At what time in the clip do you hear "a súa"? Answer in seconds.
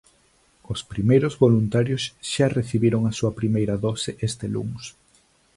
3.05-3.35